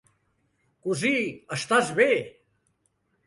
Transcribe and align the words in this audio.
Cosí, 0.85 1.11
estàs 1.57 1.91
bé! 1.99 2.09